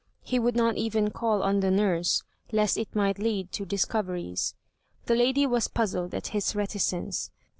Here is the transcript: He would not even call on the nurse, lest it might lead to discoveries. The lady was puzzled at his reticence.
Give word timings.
He 0.23 0.39
would 0.39 0.55
not 0.55 0.77
even 0.77 1.11
call 1.11 1.43
on 1.43 1.59
the 1.59 1.69
nurse, 1.69 2.23
lest 2.51 2.75
it 2.75 2.95
might 2.95 3.19
lead 3.19 3.51
to 3.51 3.67
discoveries. 3.67 4.55
The 5.05 5.13
lady 5.13 5.45
was 5.45 5.67
puzzled 5.67 6.15
at 6.15 6.29
his 6.29 6.55
reticence. 6.55 7.29